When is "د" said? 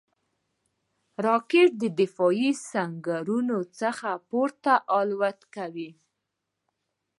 1.81-1.83